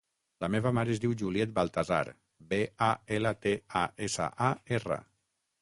[0.43, 1.99] La meva mare es diu Juliet Baltasar:
[2.55, 2.59] be,
[2.89, 5.03] a, ela, te, a, essa, a, erra.